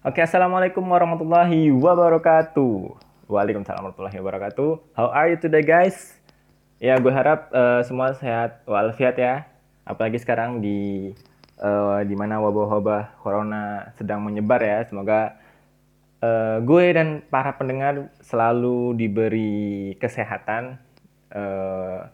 Oke, 0.00 0.24
assalamualaikum 0.24 0.80
warahmatullahi 0.80 1.68
wabarakatuh. 1.76 2.96
Waalaikumsalam 3.28 3.84
warahmatullahi 3.84 4.16
wabarakatuh. 4.16 4.96
How 4.96 5.12
are 5.12 5.28
you 5.28 5.36
today, 5.36 5.60
guys? 5.60 6.16
Ya, 6.80 6.96
gue 6.96 7.12
harap 7.12 7.52
uh, 7.52 7.84
semua 7.84 8.16
sehat 8.16 8.64
walafiat 8.64 9.20
ya. 9.20 9.44
Apalagi 9.84 10.16
sekarang 10.16 10.64
di 10.64 11.12
uh, 11.60 12.00
di 12.08 12.16
mana 12.16 12.40
wabah-wabah 12.40 13.20
corona 13.20 13.92
sedang 14.00 14.24
menyebar 14.24 14.64
ya. 14.64 14.88
Semoga 14.88 15.36
uh, 16.24 16.64
gue 16.64 16.84
dan 16.96 17.20
para 17.28 17.60
pendengar 17.60 18.08
selalu 18.24 18.96
diberi 18.96 20.00
kesehatan 20.00 20.80
uh, 21.28 22.08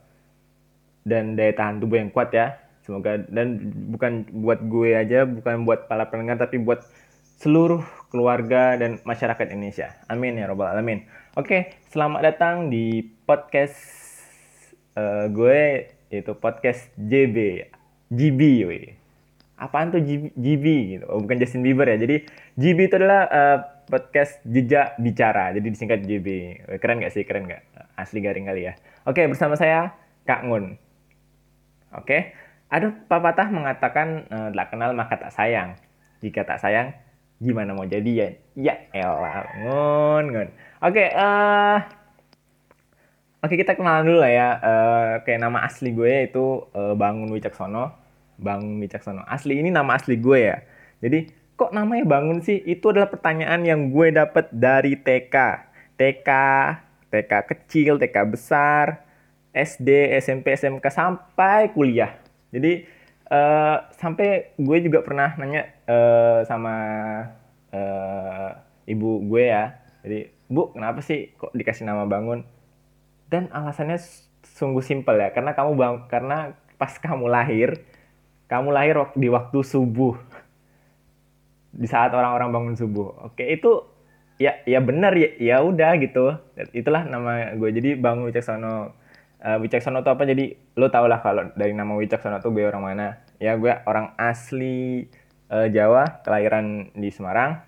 dan 1.07 1.39
daya 1.39 1.55
tahan 1.55 1.79
tubuh 1.79 2.03
yang 2.03 2.11
kuat 2.11 2.35
ya. 2.35 2.59
Semoga 2.83 3.23
dan 3.31 3.71
bukan 3.95 4.27
buat 4.43 4.59
gue 4.59 4.91
aja, 4.91 5.23
bukan 5.23 5.63
buat 5.63 5.87
para 5.87 6.11
pendengar, 6.11 6.35
tapi 6.35 6.59
buat 6.59 6.83
seluruh 7.37 7.85
keluarga 8.09 8.81
dan 8.81 8.97
masyarakat 9.05 9.53
Indonesia. 9.53 9.93
Amin 10.09 10.41
ya 10.41 10.49
robbal 10.49 10.73
alamin. 10.73 11.05
Oke, 11.37 11.77
selamat 11.93 12.21
datang 12.25 12.73
di 12.73 13.05
podcast 13.29 13.77
uh, 14.97 15.29
gue 15.29 15.93
yaitu 16.09 16.33
podcast 16.33 16.89
JB 16.97 17.69
GB 18.09 18.41
we. 18.65 18.97
Apaan 19.57 19.93
tuh 19.93 20.01
GB, 20.01 20.33
GB 20.33 20.67
gitu? 20.97 21.05
Oh, 21.09 21.21
bukan 21.21 21.37
Justin 21.41 21.65
Bieber 21.65 21.89
ya. 21.89 21.97
Jadi 22.01 22.25
GB 22.57 22.79
itu 22.89 22.97
adalah 22.97 23.29
uh, 23.29 23.59
podcast 23.89 24.41
jejak 24.45 24.97
bicara. 25.01 25.53
Jadi 25.53 25.73
disingkat 25.73 26.05
JB. 26.05 26.29
Keren 26.81 27.01
gak 27.01 27.13
sih? 27.13 27.25
Keren 27.25 27.49
gak? 27.49 27.65
Asli 27.97 28.21
garing 28.21 28.49
kali 28.49 28.69
ya. 28.69 28.77
Oke, 29.09 29.25
bersama 29.25 29.57
saya 29.57 29.97
Kak 30.29 30.45
Ngun. 30.45 30.77
Oke. 31.97 32.37
Ada 32.69 32.93
pepatah 33.09 33.49
mengatakan 33.49 34.29
uh, 34.29 34.49
tak 34.53 34.77
kenal 34.77 34.93
maka 34.93 35.17
tak 35.17 35.33
sayang. 35.33 35.81
Jika 36.21 36.45
tak 36.45 36.61
sayang, 36.61 36.93
gimana 37.37 37.77
mau 37.77 37.85
jadi 37.85 38.11
ya? 38.11 38.29
Ya 38.57 38.75
elah 38.97 39.45
ngon 39.61 40.25
ngon. 40.33 40.49
Oke 40.81 41.05
okay, 41.05 41.09
uh, 41.13 41.79
oke 43.45 43.53
okay, 43.53 43.57
kita 43.61 43.77
kenalan 43.77 44.09
dulu 44.09 44.19
lah 44.25 44.33
ya. 44.33 44.49
Uh, 44.61 45.13
kayak 45.25 45.45
nama 45.45 45.65
asli 45.69 45.93
gue 45.93 46.29
itu 46.29 46.65
uh, 46.73 46.97
Bangun 46.97 47.29
Wicaksono. 47.33 47.93
Bangun 48.41 48.81
Wicaksono. 48.81 49.25
Asli 49.29 49.61
ini 49.61 49.69
nama 49.69 49.97
asli 49.97 50.17
gue 50.17 50.39
ya. 50.41 50.57
Jadi 51.05 51.29
kok 51.57 51.77
namanya 51.77 52.09
Bangun 52.09 52.41
sih? 52.41 52.61
Itu 52.65 52.93
adalah 52.93 53.13
pertanyaan 53.13 53.65
yang 53.65 53.93
gue 53.93 54.13
dapat 54.13 54.49
dari 54.53 54.97
TK 54.97 55.37
TK 55.97 56.31
TK 57.13 57.33
kecil 57.49 57.97
TK 58.01 58.17
besar 58.29 59.05
SD 59.57 60.21
SMP 60.21 60.53
SMK 60.53 60.85
sampai 60.93 61.73
kuliah. 61.73 62.17
Jadi 62.53 62.96
uh, 63.31 63.77
sampai 63.95 64.55
gue 64.59 64.79
juga 64.83 65.03
pernah 65.03 65.35
nanya 65.39 65.67
uh, 65.87 66.41
sama 66.47 66.75
uh, 67.75 68.51
ibu 68.87 69.23
gue 69.27 69.45
ya. 69.51 69.79
Jadi 70.07 70.31
bu 70.47 70.71
kenapa 70.75 71.03
sih 71.03 71.35
kok 71.35 71.51
dikasih 71.55 71.87
nama 71.87 72.07
bangun? 72.07 72.47
Dan 73.27 73.51
alasannya 73.51 73.99
sungguh 74.47 74.83
simpel 74.83 75.19
ya 75.19 75.35
karena 75.35 75.53
kamu 75.59 75.71
bang 75.75 75.95
karena 76.07 76.55
pas 76.79 76.95
kamu 77.03 77.27
lahir 77.27 77.83
kamu 78.47 78.71
lahir 78.71 78.95
di 79.19 79.27
waktu 79.27 79.59
subuh. 79.67 80.15
Di 81.77 81.87
saat 81.91 82.15
orang-orang 82.15 82.55
bangun 82.55 82.75
subuh. 82.79 83.27
Oke 83.27 83.43
itu 83.43 83.83
ya 84.39 84.61
ya 84.69 84.79
benar 84.79 85.13
ya 85.19 85.35
ya 85.37 85.57
udah 85.67 85.99
gitu. 85.99 86.39
Itulah 86.71 87.03
nama 87.05 87.53
gue. 87.59 87.71
Jadi 87.75 87.99
bangun 87.99 88.31
Wicaksono 88.31 88.95
uh, 89.43 89.59
Wicaksono 89.61 90.01
itu 90.01 90.11
apa? 90.13 90.23
Jadi 90.25 90.55
lo 90.79 90.89
tau 90.89 91.11
lah 91.11 91.21
kalau 91.21 91.53
dari 91.57 91.73
nama 91.77 91.93
Wicaksono 91.97 92.41
tuh 92.41 92.55
gue 92.55 92.65
orang 92.65 92.83
mana. 92.85 93.07
Ya 93.37 93.57
gue 93.61 93.73
orang 93.85 94.17
asli 94.17 95.09
uh, 95.53 95.69
Jawa 95.69 96.25
kelahiran 96.25 96.95
di 96.97 97.09
Semarang. 97.13 97.61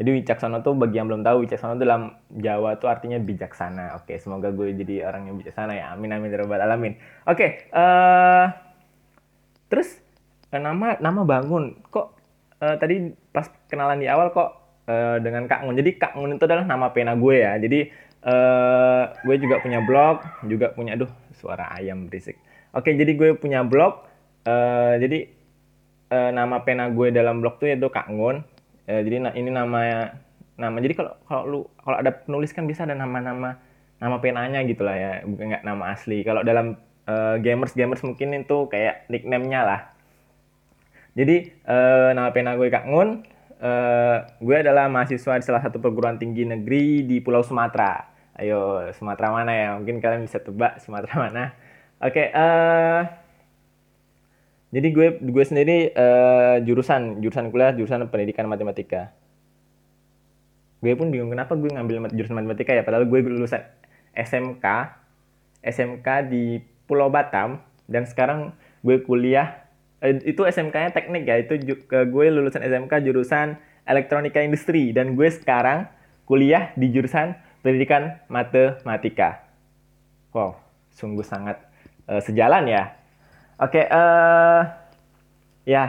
Jadi 0.00 0.16
Wicaksono 0.16 0.64
tuh 0.64 0.72
bagi 0.80 0.96
yang 0.96 1.12
belum 1.12 1.20
tahu 1.20 1.44
Wicaksono 1.44 1.76
dalam 1.76 2.16
Jawa 2.32 2.80
tuh 2.80 2.88
artinya 2.88 3.20
bijaksana. 3.20 4.00
Oke 4.00 4.16
semoga 4.16 4.48
gue 4.48 4.72
jadi 4.72 5.04
orang 5.04 5.28
yang 5.28 5.36
bijaksana 5.36 5.76
ya. 5.76 5.92
Amin 5.92 6.08
amin 6.08 6.32
robbal 6.32 6.64
alamin. 6.64 6.96
Oke 7.28 7.68
uh, 7.76 8.48
terus 9.68 10.00
nama 10.48 10.96
nama 11.04 11.20
bangun. 11.28 11.84
Kok 11.92 12.06
uh, 12.64 12.76
tadi 12.80 13.12
pas 13.28 13.44
kenalan 13.68 14.00
di 14.00 14.08
awal 14.08 14.32
kok 14.32 14.50
uh, 14.88 15.20
dengan 15.20 15.44
Kak 15.44 15.68
Ngun. 15.68 15.76
Jadi 15.76 15.90
Kak 16.00 16.16
Ngun 16.16 16.40
itu 16.40 16.44
adalah 16.48 16.64
nama 16.64 16.88
pena 16.96 17.12
gue 17.12 17.36
ya. 17.36 17.60
Jadi 17.60 17.92
uh, 18.24 19.04
gue 19.24 19.36
juga 19.40 19.60
punya 19.60 19.80
blog, 19.84 20.24
juga 20.48 20.72
punya 20.72 20.96
aduh 20.96 21.10
suara 21.36 21.72
ayam 21.76 22.08
berisik. 22.08 22.36
Oke, 22.76 22.94
jadi 22.94 23.12
gue 23.16 23.34
punya 23.36 23.64
blog. 23.64 24.06
Uh, 24.44 24.96
jadi 24.96 25.28
uh, 26.12 26.30
nama 26.32 26.64
pena 26.64 26.88
gue 26.88 27.12
dalam 27.12 27.44
blog 27.44 27.60
tuh 27.60 27.68
yaitu 27.68 27.88
Kak 27.88 28.08
Ngun. 28.08 28.44
Uh, 28.88 29.00
jadi 29.04 29.16
nah, 29.28 29.32
ini 29.36 29.50
nama 29.52 30.12
nama. 30.56 30.76
Jadi 30.80 30.94
kalau 30.96 31.12
kalau 31.24 31.42
lu 31.48 31.60
kalau 31.80 31.96
ada 32.00 32.12
penulis 32.12 32.52
kan 32.52 32.64
bisa 32.68 32.84
ada 32.84 32.96
nama-nama 32.96 33.56
nama 34.00 34.16
penanya 34.16 34.64
gitu 34.64 34.80
lah 34.80 34.96
ya, 34.96 35.12
bukan 35.28 35.52
nggak 35.52 35.64
nama 35.64 35.92
asli. 35.92 36.24
Kalau 36.24 36.40
dalam 36.40 36.80
uh, 37.04 37.36
gamers 37.40 37.76
gamers 37.76 38.00
mungkin 38.00 38.32
itu 38.32 38.68
kayak 38.72 39.08
nickname-nya 39.12 39.60
lah. 39.64 39.80
Jadi 41.18 41.52
uh, 41.66 42.16
nama 42.16 42.30
pena 42.32 42.56
gue 42.56 42.68
Kak 42.68 42.86
Ngun. 42.88 43.39
Uh, 43.60 44.24
gue 44.40 44.56
adalah 44.56 44.88
mahasiswa 44.88 45.36
di 45.36 45.44
salah 45.44 45.60
satu 45.60 45.76
perguruan 45.84 46.16
tinggi 46.16 46.48
negeri 46.48 47.04
di 47.04 47.20
Pulau 47.20 47.44
Sumatera. 47.44 48.08
Ayo, 48.40 48.88
Sumatera 48.96 49.28
mana 49.36 49.52
ya? 49.52 49.68
Mungkin 49.76 50.00
kalian 50.00 50.24
bisa 50.24 50.40
tebak 50.40 50.80
Sumatera 50.80 51.14
mana. 51.28 51.52
Oke, 52.00 52.16
okay, 52.16 52.26
uh, 52.32 53.04
jadi 54.72 54.88
gue 54.88 55.08
gue 55.20 55.44
sendiri 55.44 55.92
uh, 55.92 56.56
jurusan 56.64 57.20
jurusan 57.20 57.52
kuliah 57.52 57.76
jurusan 57.76 58.08
pendidikan 58.08 58.48
matematika. 58.48 59.12
Gue 60.80 60.96
pun 60.96 61.12
bingung 61.12 61.28
kenapa 61.28 61.52
gue 61.60 61.68
ngambil 61.68 62.08
jurusan 62.16 62.40
matematika 62.40 62.72
ya, 62.72 62.80
padahal 62.80 63.04
gue 63.04 63.20
lulusan 63.20 63.60
SMK 64.16 64.64
SMK 65.60 66.08
di 66.32 66.64
Pulau 66.88 67.12
Batam 67.12 67.60
dan 67.84 68.08
sekarang 68.08 68.56
gue 68.80 69.04
kuliah 69.04 69.44
eh, 69.44 69.59
itu 70.00 70.48
SMK-nya 70.48 70.96
teknik 70.96 71.28
ya, 71.28 71.36
itu 71.36 71.76
gue 71.88 72.26
lulusan 72.32 72.64
SMK 72.64 73.04
jurusan 73.04 73.60
elektronika 73.84 74.40
industri 74.40 74.96
dan 74.96 75.12
gue 75.12 75.28
sekarang 75.28 75.84
kuliah 76.24 76.72
di 76.78 76.88
jurusan 76.88 77.36
pendidikan 77.60 78.22
matematika. 78.32 79.44
Wow, 80.32 80.56
sungguh 80.94 81.26
sangat 81.26 81.60
uh, 82.08 82.22
sejalan 82.22 82.70
ya. 82.70 82.96
Oke, 83.60 83.82
okay, 83.82 83.84
uh, 83.92 83.98
eh, 83.98 84.62
ya. 85.68 85.84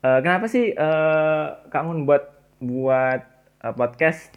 Uh, 0.00 0.22
kenapa 0.22 0.46
sih 0.48 0.72
uh, 0.72 1.66
kamu 1.68 2.08
buat 2.08 2.24
buat 2.62 3.20
uh, 3.60 3.74
podcast? 3.76 4.32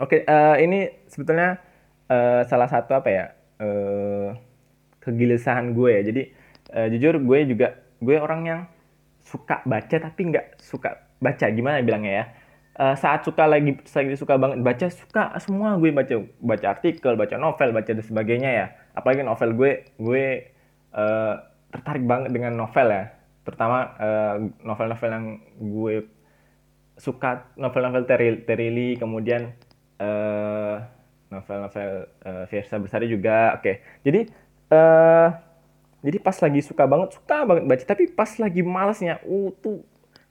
Oke, 0.00 0.24
okay, 0.24 0.30
uh, 0.30 0.56
ini 0.56 0.88
sebetulnya 1.12 1.60
uh, 2.08 2.46
salah 2.48 2.70
satu 2.72 2.96
apa 2.96 3.08
ya? 3.12 3.24
Uh, 3.60 4.32
kegelisahan 5.04 5.76
gue 5.76 5.90
ya. 5.92 6.02
Jadi 6.08 6.22
uh, 6.74 6.88
jujur 6.90 7.18
gue 7.20 7.38
juga 7.50 7.68
gue 8.00 8.16
orang 8.16 8.40
yang 8.46 8.60
suka 9.20 9.62
baca 9.68 9.96
tapi 10.00 10.20
nggak 10.32 10.58
suka 10.62 10.96
baca. 11.20 11.46
Gimana 11.52 11.84
bilangnya 11.84 12.12
ya? 12.12 12.24
Uh, 12.80 12.94
saat 12.96 13.26
suka 13.26 13.44
lagi 13.44 13.76
lagi 13.76 14.16
suka 14.16 14.40
banget 14.40 14.64
baca 14.64 14.86
suka 14.88 15.22
semua 15.42 15.76
gue 15.76 15.90
baca. 15.92 16.14
Baca 16.40 16.66
artikel 16.70 17.12
baca 17.14 17.36
novel 17.36 17.70
baca 17.76 17.90
dan 17.90 18.04
sebagainya 18.04 18.50
ya. 18.50 18.66
Apalagi 18.96 19.22
novel 19.22 19.50
gue 19.54 19.72
gue 20.00 20.24
uh, 20.96 21.34
tertarik 21.70 22.04
banget 22.06 22.30
dengan 22.32 22.56
novel 22.56 22.88
ya. 22.90 23.04
Terutama 23.40 23.78
uh, 23.96 24.36
novel-novel 24.62 25.10
yang 25.10 25.26
gue 25.58 25.94
suka 27.00 27.48
novel-novel 27.56 28.04
Terry 28.44 28.68
Lee 28.68 29.00
kemudian 29.00 29.56
uh, 29.96 30.76
novel-novel 31.32 31.90
uh, 32.24 32.44
Fiersa 32.48 32.76
Bersari 32.76 33.08
juga. 33.08 33.56
Oke 33.56 33.62
okay. 33.62 33.74
jadi 34.04 34.20
uh, 34.72 35.49
jadi 36.00 36.16
pas 36.20 36.36
lagi 36.36 36.60
suka 36.64 36.84
banget 36.88 37.16
suka 37.16 37.44
banget 37.44 37.64
baca 37.68 37.84
tapi 37.84 38.08
pas 38.10 38.30
lagi 38.40 38.60
malesnya 38.64 39.20
uh 39.24 39.52
tuh 39.60 39.84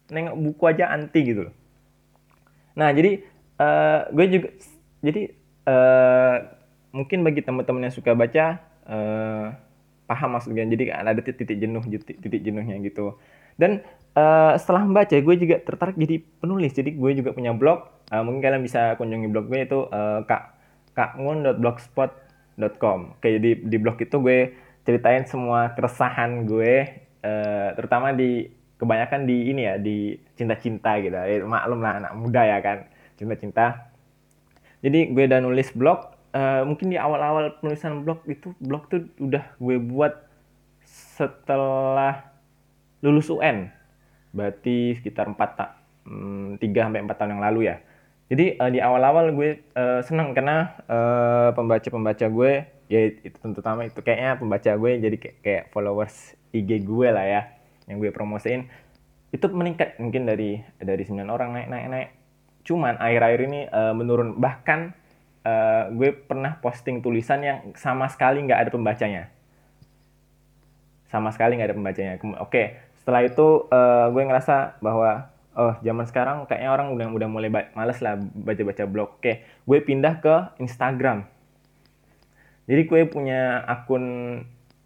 nengok 0.10 0.38
buku 0.38 0.64
aja 0.66 0.90
anti 0.90 1.22
gitu 1.22 1.50
loh 1.50 1.54
Nah, 2.80 2.96
jadi 2.96 3.20
uh, 3.60 4.08
gue 4.16 4.40
juga 4.40 4.48
jadi 5.04 5.36
uh, 5.68 6.48
mungkin 6.96 7.28
bagi 7.28 7.44
teman-teman 7.44 7.92
yang 7.92 7.96
suka 7.96 8.16
baca 8.16 8.64
uh, 8.88 9.52
paham 10.08 10.40
maksudnya. 10.40 10.64
Jadi 10.64 10.96
ada 10.96 11.20
titik 11.20 11.60
jenuh 11.60 11.84
titik, 11.84 12.24
titik 12.24 12.40
jenuhnya 12.40 12.80
gitu. 12.80 13.20
Dan 13.60 13.84
uh, 14.16 14.56
setelah 14.56 14.88
membaca 14.88 15.12
gue 15.12 15.36
juga 15.36 15.60
tertarik 15.60 16.00
jadi 16.00 16.24
penulis. 16.40 16.72
Jadi 16.72 16.96
gue 16.96 17.12
juga 17.20 17.36
punya 17.36 17.52
blog. 17.52 17.84
Uh, 18.08 18.24
mungkin 18.24 18.40
kalian 18.40 18.64
bisa 18.64 18.96
kunjungi 18.96 19.28
blog 19.28 19.52
gue 19.52 19.68
itu 19.68 19.92
uh, 19.92 20.24
kak 20.24 20.56
kakngun.blogspot.com. 20.96 23.20
Kayak 23.20 23.44
di 23.44 23.60
di 23.68 23.76
blog 23.76 24.00
itu 24.00 24.16
gue 24.24 24.56
ceritain 24.88 25.26
semua 25.28 25.74
keresahan 25.76 26.48
gue 26.48 26.74
uh, 27.24 27.70
terutama 27.76 28.16
di 28.16 28.50
kebanyakan 28.80 29.28
di 29.28 29.52
ini 29.52 29.62
ya 29.68 29.76
di 29.76 30.16
cinta-cinta 30.40 30.96
gitu. 31.04 31.16
Ya, 31.16 31.44
maklum 31.44 31.84
lah 31.84 32.00
anak 32.00 32.14
muda 32.16 32.42
ya 32.48 32.58
kan 32.64 32.88
cinta-cinta. 33.20 33.92
Jadi 34.80 35.12
gue 35.12 35.24
udah 35.28 35.40
nulis 35.44 35.70
blog 35.76 36.20
uh, 36.34 36.64
mungkin 36.66 36.94
di 36.94 36.98
awal-awal 36.98 37.60
penulisan 37.60 38.06
blog 38.06 38.24
itu 38.30 38.56
blog 38.62 38.88
tuh 38.88 39.10
udah 39.20 39.44
gue 39.60 39.78
buat 39.82 40.14
setelah 40.86 42.32
lulus 43.04 43.28
UN 43.32 43.72
berarti 44.32 44.94
sekitar 44.96 45.26
4 45.28 45.36
tak 45.58 45.70
hmm, 46.06 46.62
3 46.62 46.86
sampai 46.86 47.02
4 47.04 47.18
tahun 47.18 47.32
yang 47.38 47.44
lalu 47.44 47.62
ya. 47.68 47.78
Jadi 48.30 48.62
uh, 48.62 48.70
di 48.70 48.80
awal-awal 48.80 49.34
gue 49.34 49.50
uh, 49.74 50.06
senang 50.06 50.38
karena 50.38 50.78
uh, 50.86 51.50
pembaca-pembaca 51.58 52.26
gue 52.30 52.54
ya 52.90 53.14
itu 53.22 53.38
terutama 53.38 53.86
itu 53.86 54.02
kayaknya 54.02 54.42
pembaca 54.42 54.72
gue 54.74 54.92
jadi 54.98 55.18
kayak, 55.22 55.38
kayak 55.46 55.64
followers 55.70 56.34
IG 56.50 56.82
gue 56.82 57.08
lah 57.14 57.26
ya 57.26 57.42
yang 57.86 58.02
gue 58.02 58.10
promosiin. 58.10 58.66
Itu 59.30 59.46
meningkat 59.54 60.02
mungkin 60.02 60.26
dari 60.26 60.58
dari 60.82 61.04
9 61.06 61.22
orang 61.30 61.54
naik 61.54 61.68
naik 61.70 61.86
naik. 61.90 62.10
Cuman 62.66 62.98
akhir-akhir 62.98 63.40
ini 63.46 63.60
uh, 63.70 63.94
menurun. 63.94 64.42
Bahkan 64.42 64.80
uh, 65.46 65.84
gue 65.94 66.10
pernah 66.18 66.58
posting 66.58 67.06
tulisan 67.06 67.46
yang 67.46 67.58
sama 67.78 68.10
sekali 68.10 68.42
nggak 68.42 68.68
ada 68.68 68.72
pembacanya. 68.74 69.30
Sama 71.14 71.30
sekali 71.30 71.62
nggak 71.62 71.70
ada 71.70 71.78
pembacanya. 71.78 72.14
Oke 72.42 72.90
setelah 73.00 73.26
itu 73.26 73.70
uh, 73.70 74.10
gue 74.14 74.22
ngerasa 74.26 74.82
bahwa 74.82 75.30
oh 75.58 75.74
zaman 75.82 76.06
sekarang 76.06 76.46
kayaknya 76.46 76.70
orang 76.70 76.94
udah 76.94 77.08
udah 77.10 77.30
mulai 77.30 77.50
males 77.50 78.02
lah 78.02 78.18
baca-baca 78.18 78.86
blog. 78.90 79.22
Oke 79.22 79.46
gue 79.46 79.78
pindah 79.82 80.22
ke 80.22 80.58
Instagram 80.58 81.26
jadi 82.70 82.82
gue 82.86 83.02
punya 83.10 83.66
akun 83.66 84.06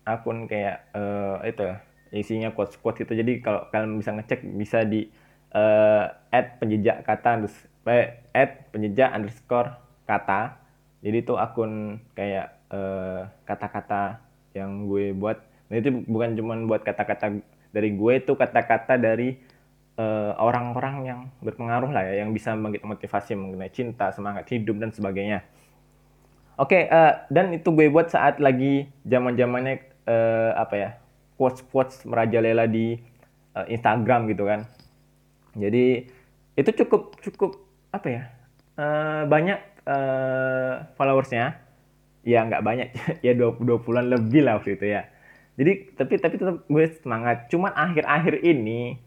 akun 0.07 0.47
kayak 0.47 0.87
uh, 0.95 1.43
itu 1.43 1.67
isinya 2.15 2.55
quotes 2.55 2.79
quotes 2.79 3.03
itu. 3.03 3.11
Jadi 3.11 3.43
kalau 3.43 3.67
kalian 3.75 3.99
bisa 3.99 4.15
ngecek 4.15 4.39
bisa 4.55 4.87
di 4.87 5.11
uh, 5.51 6.07
add 6.31 6.63
penjejak 6.63 7.03
kata 7.03 7.43
eh, 7.91 8.23
add 8.31 8.71
penjejak 8.71 9.11
underscore 9.11 9.75
kata. 10.07 10.55
Jadi 11.03 11.27
itu 11.27 11.35
akun 11.35 11.99
kayak 12.15 12.55
kata 12.71 13.67
kata-kata 13.67 14.03
yang 14.55 14.87
gue 14.87 15.11
buat. 15.11 15.43
Nah 15.67 15.75
itu 15.77 15.91
bukan 16.07 16.39
cuma 16.39 16.55
buat 16.63 16.87
kata-kata 16.87 17.43
dari 17.75 17.89
gue 17.93 18.13
itu 18.15 18.31
kata-kata 18.33 18.95
dari 18.95 19.35
orang-orang 20.39 20.95
uh, 21.03 21.05
yang 21.05 21.19
berpengaruh 21.43 21.91
lah 21.93 22.01
ya 22.07 22.25
yang 22.25 22.33
bisa 22.33 22.55
membangkit 22.57 22.81
motivasi 22.81 23.37
mengenai 23.37 23.69
cinta 23.69 24.09
semangat 24.09 24.49
hidup 24.49 24.81
dan 24.81 24.89
sebagainya 24.89 25.45
Oke, 26.53 26.77
okay, 26.77 26.83
uh, 26.85 26.93
eh, 26.93 27.13
dan 27.33 27.49
itu 27.49 27.73
gue 27.73 27.89
buat 27.89 28.13
saat 28.13 28.37
lagi 28.37 28.85
zaman 29.09 29.33
zamannya 29.33 29.89
uh, 30.05 30.53
apa 30.53 30.75
ya 30.77 30.89
quotes 31.33 31.65
quotes 31.65 32.05
merajalela 32.05 32.69
di 32.69 32.93
uh, 33.57 33.65
Instagram 33.65 34.29
gitu 34.29 34.45
kan. 34.45 34.69
Jadi 35.57 36.05
itu 36.53 36.69
cukup 36.85 37.17
cukup 37.25 37.57
apa 37.89 38.07
ya 38.09 38.23
uh, 38.77 39.25
banyak 39.25 39.59
uh, 39.89 40.85
followersnya. 40.93 41.57
Ya 42.23 42.45
nggak 42.45 42.63
banyak, 42.63 42.87
ya 43.25 43.33
dua 43.33 43.57
dua 43.57 43.81
puluhan 43.81 44.13
lebih 44.13 44.45
lah 44.45 44.61
waktu 44.61 44.77
itu 44.77 44.93
ya. 44.93 45.09
Jadi 45.57 45.97
tapi 45.97 46.21
tapi 46.21 46.35
tetap 46.37 46.69
gue 46.69 46.85
semangat. 47.01 47.49
Cuman 47.49 47.73
akhir-akhir 47.73 48.45
ini 48.45 49.01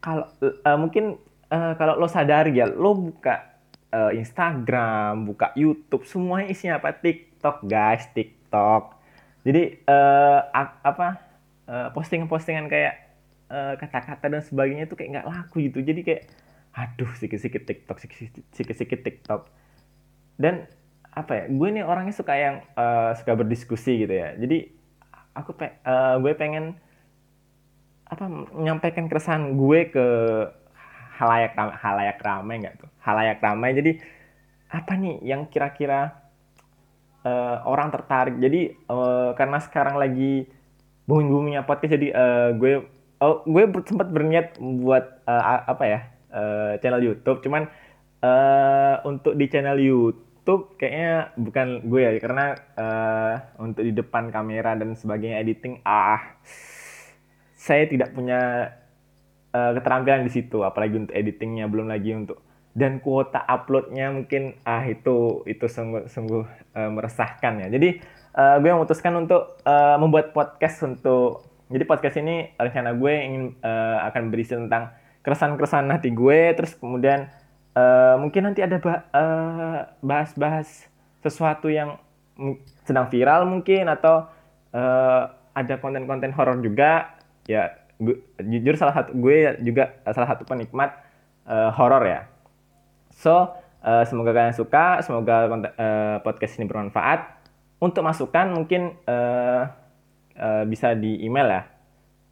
kalau 0.00 0.32
uh, 0.40 0.78
mungkin 0.80 1.20
uh, 1.52 1.76
kalau 1.76 2.00
lo 2.00 2.08
sadar 2.08 2.48
ya 2.50 2.68
lo 2.68 2.96
buka 2.96 3.53
uh, 3.94 4.10
Instagram, 4.10 5.30
buka 5.30 5.54
YouTube, 5.54 6.02
semuanya 6.02 6.50
isinya 6.50 6.82
apa? 6.82 6.90
TikTok, 6.90 7.62
guys, 7.62 8.10
TikTok. 8.10 8.98
Jadi 9.46 9.86
uh, 9.86 10.40
apa 10.82 11.22
uh, 11.70 11.88
postingan-postingan 11.94 12.66
kayak 12.66 12.94
kata-kata 13.54 14.26
uh, 14.26 14.30
dan 14.34 14.42
sebagainya 14.42 14.90
itu 14.90 14.98
kayak 14.98 15.10
nggak 15.20 15.28
laku 15.30 15.70
gitu. 15.70 15.78
Jadi 15.84 16.00
kayak 16.02 16.22
aduh 16.74 17.12
sikit-sikit 17.14 17.62
TikTok, 17.70 18.02
sikit-sikit 18.50 19.00
TikTok. 19.06 19.46
Dan 20.34 20.66
apa 21.14 21.32
ya? 21.38 21.44
Gue 21.46 21.70
nih 21.70 21.86
orangnya 21.86 22.10
suka 22.10 22.34
yang 22.34 22.66
uh, 22.74 23.14
suka 23.14 23.38
berdiskusi 23.38 24.02
gitu 24.02 24.10
ya. 24.10 24.34
Jadi 24.34 24.74
aku 25.38 25.54
pe 25.54 25.78
uh, 25.86 26.18
gue 26.18 26.34
pengen 26.34 26.74
apa 28.10 28.26
menyampaikan 28.28 29.06
keresahan 29.06 29.54
gue 29.54 29.80
ke 29.92 30.06
halayak 31.14 31.52
ramai, 31.54 31.76
halayak 31.78 32.18
ramai 32.20 32.54
nggak 32.62 32.76
tuh? 32.82 32.90
Halayak 33.02 33.38
ramai. 33.40 33.70
Jadi 33.74 33.92
apa 34.74 34.92
nih 34.98 35.22
yang 35.22 35.46
kira-kira 35.46 36.10
uh, 37.22 37.62
orang 37.66 37.94
tertarik? 37.94 38.36
Jadi 38.38 38.74
uh, 38.90 39.32
karena 39.38 39.58
sekarang 39.62 39.96
lagi 39.96 40.46
booming 41.04 41.28
boomingnya 41.28 41.62
podcast 41.68 42.00
jadi 42.00 42.08
uh, 42.16 42.48
gue 42.56 42.80
oh, 43.20 43.44
gue 43.44 43.62
sempat 43.84 44.08
berniat 44.08 44.56
buat 44.58 45.24
uh, 45.28 45.44
apa 45.68 45.84
ya 45.86 46.00
uh, 46.34 46.72
channel 46.82 47.02
YouTube. 47.02 47.40
Cuman 47.44 47.70
uh, 48.24 48.96
untuk 49.06 49.38
di 49.38 49.46
channel 49.46 49.78
YouTube 49.78 50.74
kayaknya 50.80 51.32
bukan 51.38 51.86
gue 51.86 52.00
ya 52.00 52.10
karena 52.18 52.46
uh, 52.74 53.34
untuk 53.62 53.84
di 53.86 53.92
depan 53.94 54.28
kamera 54.34 54.74
dan 54.74 54.96
sebagainya 54.98 55.40
editing 55.40 55.80
ah 55.86 56.20
saya 57.64 57.88
tidak 57.88 58.12
punya 58.12 58.68
uh, 59.54 59.70
keterampilan 59.78 60.26
di 60.26 60.32
situ 60.34 60.66
apalagi 60.66 61.06
untuk 61.06 61.14
editingnya 61.14 61.70
belum 61.70 61.86
lagi 61.88 62.10
untuk 62.12 62.42
dan 62.74 62.98
kuota 62.98 63.38
uploadnya 63.46 64.10
mungkin 64.10 64.58
ah 64.66 64.82
itu 64.82 65.46
itu 65.46 65.70
sungguh 65.70 66.10
sungguh 66.10 66.42
uh, 66.74 66.90
meresahkan 66.90 67.62
ya. 67.62 67.68
Jadi 67.70 68.02
uh, 68.34 68.58
gue 68.58 68.70
memutuskan 68.74 69.14
untuk 69.14 69.62
uh, 69.62 69.94
membuat 70.02 70.34
podcast 70.34 70.82
untuk 70.82 71.46
jadi 71.70 71.86
podcast 71.86 72.18
ini 72.18 72.50
rencana 72.58 72.92
gue 72.98 73.12
ingin 73.14 73.44
uh, 73.62 74.02
akan 74.10 74.34
berisi 74.34 74.58
tentang 74.58 74.90
keresahan-keresahan 75.24 75.88
hati 75.88 76.12
gue 76.12 76.52
terus 76.52 76.76
kemudian 76.76 77.32
uh, 77.78 78.20
mungkin 78.20 78.52
nanti 78.52 78.60
ada 78.60 78.76
bahas-bahas 80.04 80.68
uh, 80.84 80.90
sesuatu 81.24 81.72
yang 81.72 81.96
sedang 82.84 83.08
viral 83.08 83.48
mungkin 83.48 83.88
atau 83.88 84.28
uh, 84.74 85.22
ada 85.54 85.74
konten-konten 85.80 86.34
horor 86.34 86.60
juga 86.60 87.16
ya 87.48 87.83
gue, 88.00 88.16
jujur 88.42 88.74
salah 88.74 88.94
satu 88.94 89.14
gue 89.14 89.58
juga 89.62 89.98
salah 90.10 90.28
satu 90.34 90.42
penikmat 90.46 90.94
uh, 91.46 91.70
horor 91.74 92.02
ya. 92.04 92.20
So 93.14 93.54
uh, 93.84 94.04
semoga 94.08 94.34
kalian 94.34 94.56
suka, 94.56 95.04
semoga 95.04 95.46
uh, 95.46 96.16
podcast 96.24 96.58
ini 96.58 96.66
bermanfaat. 96.66 97.44
Untuk 97.82 98.00
masukan 98.00 98.54
mungkin 98.54 98.96
uh, 99.04 99.68
uh, 100.38 100.64
bisa 100.64 100.96
di 100.96 101.20
email 101.22 101.48
ya. 101.50 101.62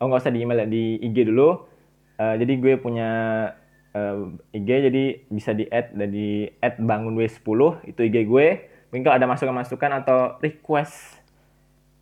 Oh 0.00 0.08
nggak 0.10 0.22
usah 0.26 0.34
di 0.34 0.40
email 0.42 0.64
ya, 0.64 0.68
di 0.68 0.98
IG 0.98 1.28
dulu. 1.28 1.68
Uh, 2.16 2.34
jadi 2.38 2.52
gue 2.58 2.74
punya 2.80 3.10
uh, 3.94 4.32
IG 4.54 4.68
jadi 4.90 5.04
bisa 5.28 5.52
di 5.52 5.68
add 5.68 5.92
dari 5.94 6.48
add 6.58 6.80
bangun 6.80 7.14
W10 7.14 7.90
itu 7.90 8.00
IG 8.00 8.16
gue. 8.26 8.46
Mungkin 8.90 9.04
kalau 9.08 9.16
ada 9.16 9.28
masukan-masukan 9.28 9.90
atau 10.04 10.18
request 10.44 11.22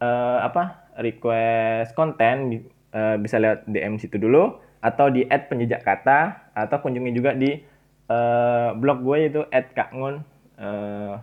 uh, 0.02 0.42
apa 0.42 0.90
request 0.98 1.94
konten 1.94 2.66
uh, 2.94 3.16
bisa 3.18 3.38
lihat 3.38 3.66
DM 3.66 3.98
situ 3.98 4.16
dulu 4.18 4.58
atau 4.80 5.12
di 5.12 5.28
add 5.28 5.52
penjejak 5.52 5.84
kata 5.84 6.50
atau 6.56 6.76
kunjungi 6.80 7.12
juga 7.12 7.36
di 7.36 7.60
uh, 8.08 8.72
blog 8.76 9.04
gue 9.04 9.16
yaitu 9.28 9.42
@kakngun 9.76 10.24
uh, 10.56 11.20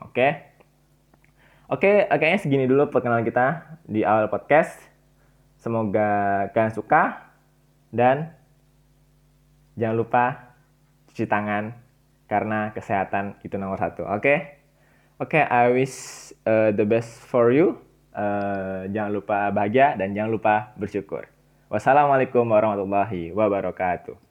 oke 0.00 0.12
okay? 0.16 0.30
oke 1.68 1.80
okay, 1.84 2.08
kayaknya 2.08 2.40
segini 2.40 2.64
dulu 2.64 2.88
perkenalan 2.88 3.24
kita 3.24 3.78
di 3.84 4.00
awal 4.04 4.32
podcast 4.32 4.76
semoga 5.60 6.48
kalian 6.56 6.72
suka 6.72 7.32
dan 7.92 8.32
jangan 9.76 9.96
lupa 9.96 10.24
cuci 11.12 11.24
tangan 11.28 11.76
karena 12.28 12.72
kesehatan 12.76 13.40
itu 13.44 13.56
nomor 13.56 13.80
satu 13.80 14.04
oke 14.04 14.20
okay? 14.20 14.38
oke 15.20 15.36
okay, 15.36 15.44
I 15.44 15.72
wish 15.72 16.32
uh, 16.48 16.72
the 16.72 16.84
best 16.88 17.24
for 17.28 17.52
you 17.52 17.87
uh, 18.18 18.90
jangan 18.90 19.14
lupa 19.14 19.38
bahagia 19.54 19.94
dan 19.94 20.10
jangan 20.12 20.34
lupa 20.34 20.74
bersyukur. 20.74 21.30
Wassalamualaikum 21.70 22.42
warahmatullahi 22.42 23.30
wabarakatuh. 23.30 24.27